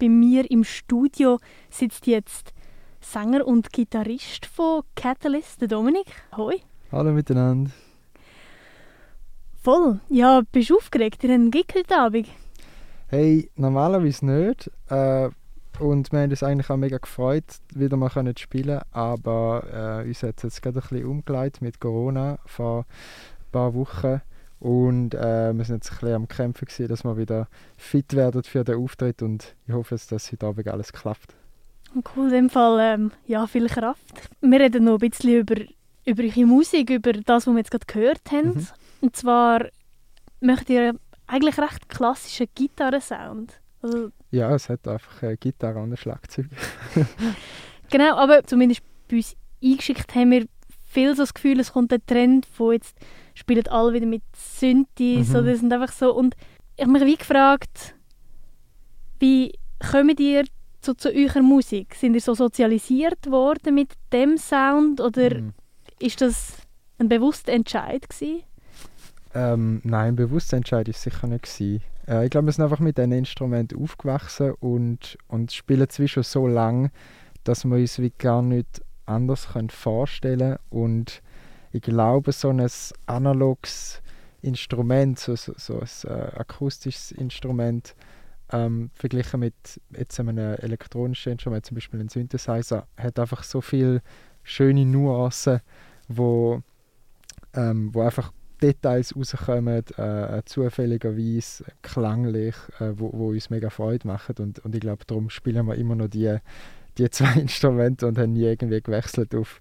[0.00, 1.38] bei mir im Studio
[1.68, 2.54] sitzt jetzt
[3.00, 6.06] Sänger und Gitarrist von Catalyst, der Dominik.
[6.36, 6.56] Hoi.
[6.90, 7.70] Hallo miteinander.
[9.62, 10.00] Voll.
[10.08, 11.22] Ja, bist du aufgeregt?
[11.22, 12.28] Ihr habt einen Gig heute Abend?
[13.08, 14.70] Hey, normalerweise nicht.
[14.88, 15.28] Äh,
[15.78, 17.44] und wir haben uns eigentlich auch mega gefreut,
[17.74, 21.78] wieder mal können spielen aber äh, uns hat es jetzt gerade ein bisschen umgeleitet mit
[21.78, 24.22] Corona vor ein paar Wochen.
[24.60, 27.48] Und äh, wir sind jetzt ein bisschen am Kämpfen, gewesen, dass wir wieder
[27.78, 31.34] fit werden für den Auftritt und ich hoffe, dass heute Abend alles klappt.
[32.14, 34.28] Cool, in dem Fall ähm, ja, viel Kraft.
[34.40, 35.56] Wir reden noch ein bisschen über,
[36.04, 38.54] über eure Musik, über das, was wir jetzt gerade gehört haben.
[38.54, 38.66] Mhm.
[39.00, 39.66] Und zwar
[40.40, 40.94] möchtet ihr
[41.26, 43.60] eigentlich recht klassischen Gitarrensound.
[43.82, 46.46] Also, ja, es hat einfach eine Gitarre und ein Schlagzeug.
[47.90, 50.46] genau, aber zumindest bei uns eingeschickt haben wir
[50.90, 52.96] viel so das Gefühl, es kommt ein Trend von jetzt
[53.34, 55.36] spielen alle wieder mit Synthes mhm.
[55.36, 56.34] oder sind einfach so und
[56.76, 57.94] ich habe mich wie gefragt,
[59.18, 59.52] wie
[59.90, 60.44] kommen ihr
[60.80, 61.94] zu, zu eurer Musik?
[61.94, 65.52] Sind ihr so sozialisiert worden mit dem Sound oder mhm.
[66.00, 66.56] ist das
[66.98, 68.42] ein bewusster Entscheid gewesen?
[69.32, 71.82] Ähm, nein, bewusster Entscheid ist sicher nicht gewesen.
[72.08, 76.46] Äh, ich glaube, wir sind einfach mit diesen Instrumenten aufgewachsen und, und spielen zwischen so
[76.46, 76.90] lang,
[77.44, 81.22] dass wir uns wie gar nicht anders vorstellen und
[81.72, 82.66] ich glaube, so ein
[83.06, 84.02] analoges
[84.42, 87.94] Instrument, so, so, so ein äh, akustisches Instrument,
[88.52, 89.54] ähm, verglichen mit
[89.96, 94.02] jetzt einem elektronischen Instrument, zum Beispiel ein Synthesizer, hat einfach so viele
[94.42, 95.60] schöne Nuancen,
[96.08, 96.62] wo,
[97.54, 104.34] ähm, wo einfach Details rauskommen, äh, zufälligerweise, klanglich, äh, wo, wo uns mega Freude machen.
[104.38, 106.36] Und, und ich glaube, darum spielen wir immer noch die,
[106.98, 109.60] die zwei Instrumente und haben nie irgendwie gewechselt auf,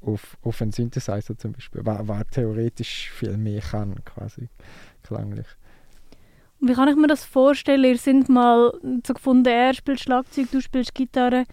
[0.00, 4.48] auf, auf einen Synthesizer zum Beispiel, was, was theoretisch viel mehr kann, quasi,
[5.02, 5.46] klanglich.
[6.60, 7.84] Wie kann ich mir das vorstellen?
[7.84, 8.72] Ihr seid mal
[9.06, 11.44] so gefunden, er spielt Schlagzeug, du spielst Gitarre.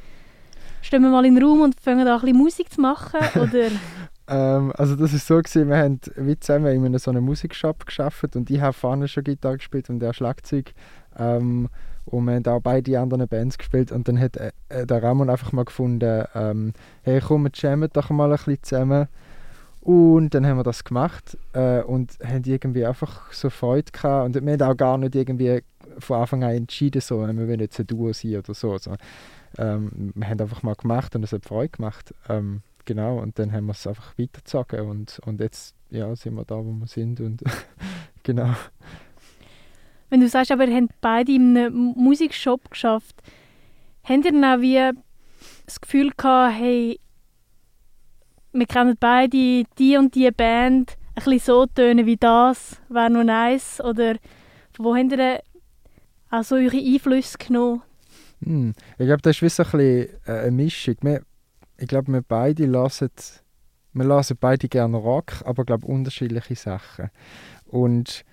[0.81, 3.19] Stehen wir mal in den Raum und fangen da ein bisschen Musik zu machen?
[3.35, 3.67] Oder?
[4.27, 7.85] ähm, also das ist so gewesen, wir haben wie zusammen in einem so einem Musikshop
[7.85, 10.73] geschafft und ich habe vorne schon Gitarre gespielt und er Schlagzeug.
[11.17, 11.69] Ähm,
[12.05, 15.29] und wir haben auch beide anderen Bands gespielt und dann hat äh, äh, der Ramon
[15.29, 19.07] einfach mal gefunden, ähm, hey komm, wir jammen doch mal ein bisschen zusammen.
[19.81, 24.27] Und dann haben wir das gemacht äh, und haben irgendwie einfach so Freude gehabt.
[24.27, 25.61] Und wir haben auch gar nicht irgendwie
[25.99, 28.71] von Anfang an entschieden, so, wir wollen jetzt ein Duo sein oder so.
[28.71, 28.95] Also,
[29.57, 32.13] ähm, wir haben einfach mal gemacht und es hat Freude gemacht.
[32.29, 36.45] Ähm, genau, und dann haben wir es einfach weitergezogen und, und jetzt ja, sind wir
[36.45, 37.19] da, wo wir sind.
[37.19, 37.43] Und
[38.23, 38.55] genau.
[40.13, 43.15] Wenn du sagst, aber ihr habt beide in einem Musikshop geschafft,
[44.03, 44.91] habt ihr dann auch wie
[45.65, 46.99] das Gefühl gehabt, hey,
[48.51, 53.23] wir kennen beide die und die Band, ein bisschen so tönen wie das, wäre noch
[53.23, 53.81] nice?
[53.81, 54.17] Oder
[54.77, 55.39] wo habt ihr
[56.29, 57.81] auch eure Einflüsse genommen?
[58.43, 58.75] Hm.
[58.99, 60.95] Ich glaube, das ist wie so ein bisschen äh, eine Mischung.
[61.01, 61.23] Wir,
[61.79, 63.09] ich glaube, wir beide lassen,
[63.93, 67.09] wir lassen beide gerne Rock, aber glaube unterschiedliche Sachen.
[67.65, 68.23] Und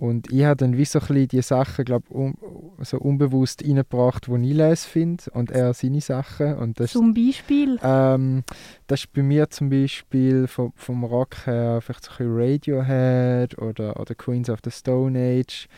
[0.00, 2.34] und ich habe dann wie so ein bisschen die Sachen, glaube um,
[2.78, 6.54] so unbewusst reingebracht, die ich lese finde und er seine Sachen.
[6.54, 7.78] Und das, zum Beispiel?
[7.82, 8.42] Ähm,
[8.86, 14.00] das ist bei mir zum Beispiel vom, vom Rock her vielleicht so ein Radiohead oder,
[14.00, 15.68] oder Queens of the Stone Age.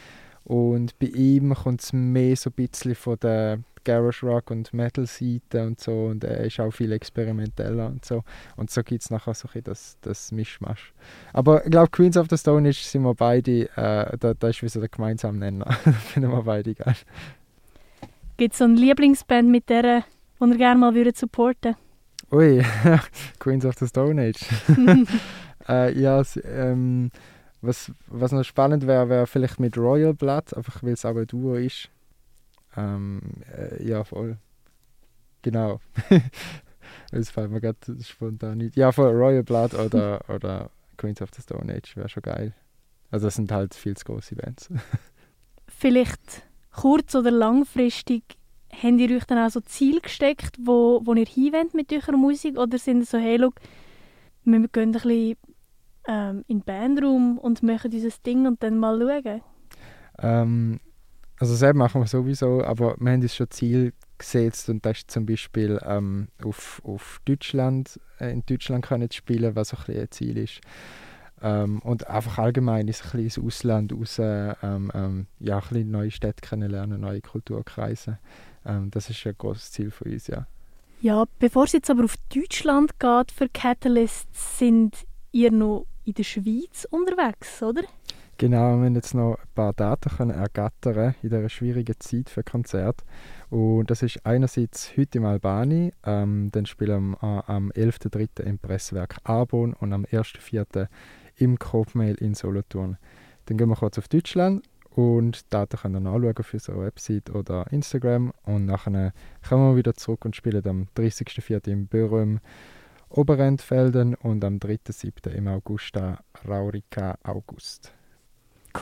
[0.44, 5.06] Und bei ihm kommt es mehr so ein bisschen von der Garage Rock und Metal
[5.06, 8.22] Seite und so und er ist auch viel experimenteller und so
[8.56, 10.92] und so gibt es nachher so ein das, das Mischmasch.
[11.32, 14.62] Aber ich glaube Queens of the Stone Age sind wir beide, äh, da, da ist
[14.62, 15.72] wie so der gemeinsame Nenner,
[16.12, 16.96] finden wir beide geil.
[18.36, 20.04] Gibt es so eine Lieblingsband mit der,
[20.40, 21.76] die ihr gerne mal würdet supporten
[22.32, 22.64] Ui,
[23.38, 24.40] Queens of the Stone Age.
[25.68, 27.10] äh, ja, ähm,
[27.60, 31.26] was, was noch spannend wäre, wäre vielleicht mit Royal Blood, einfach weil es auch ein
[31.26, 31.90] Duo ist.
[32.76, 33.20] Ähm,
[33.56, 34.38] äh, ja, voll.
[35.42, 35.80] Genau.
[37.10, 38.76] Es fällt mir gerade spontan nicht.
[38.76, 42.54] Ja, voll Royal Blood oder, oder Queens of the Stone Age wäre schon geil.
[43.10, 44.70] Also das sind halt viel zu große Bands.
[45.68, 48.22] Vielleicht kurz- oder langfristig
[48.72, 52.58] habt ihr euch dann auch so Ziel gesteckt, wo, wo ihr hinwollt mit eurer Musik?
[52.58, 53.56] Oder sind so, hey, look,
[54.44, 55.36] wir gehen ein bisschen
[56.08, 59.42] ähm, in den Bandraum und machen dieses Ding und dann mal schauen?
[60.18, 60.80] Ähm,
[61.38, 65.10] also selber machen wir sowieso, aber wir haben uns schon Ziel gesetzt und das ist
[65.10, 70.38] zum Beispiel ähm, auf, auf Deutschland, äh, in Deutschland können spielen, was ein, ein Ziel
[70.38, 70.60] ist.
[71.42, 75.90] Ähm, und einfach allgemein ist ein bisschen ins Ausland raus, ähm, ähm, ja, ein bisschen
[75.90, 78.18] neue Städte kennenlernen, neue Kulturkreise.
[78.64, 80.46] Ähm, das ist ein großes Ziel von uns, ja.
[81.00, 84.28] Ja, bevor es jetzt aber auf Deutschland geht für Catalyst,
[84.60, 84.96] sind
[85.32, 87.82] ihr noch in der Schweiz unterwegs, oder?
[88.42, 92.42] Genau, wir haben jetzt noch ein paar Daten können ergattern in dieser schwierigen Zeit für
[92.42, 93.04] Konzerte.
[93.50, 98.42] Und das ist einerseits heute im Albani, ähm, dann spielen wir am 11.03.
[98.42, 100.88] im Presswerk Arbon und am 1.04.
[101.36, 102.96] im Kopfmail in Solothurn.
[103.46, 107.70] Dann gehen wir kurz auf Deutschland und Daten könnt ihr nachschauen auf unserer Website oder
[107.70, 108.32] Instagram.
[108.42, 109.12] Und nachher
[109.48, 111.68] kommen wir wieder zurück und spielen am 30.04.
[111.68, 112.40] im Börum
[113.08, 115.30] Oberendfelden und am 3.07.
[115.30, 117.94] im Augusta Raurica August.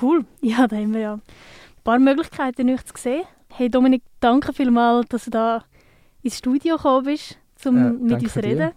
[0.00, 0.24] Cool.
[0.40, 1.20] Ja, da haben wir ja ein
[1.84, 3.24] paar Möglichkeiten, euch zu sehen.
[3.52, 5.64] Hey Dominik, danke vielmals, dass du da
[6.22, 8.48] ins Studio gekommen bist, um Äh, mit uns zu dir.
[8.50, 8.70] reden.